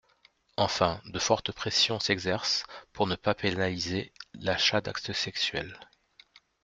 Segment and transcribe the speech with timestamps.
[0.57, 5.77] Enfin, de fortes pressions s’exercent pour ne pas pénaliser l’achat d’actes sexuels.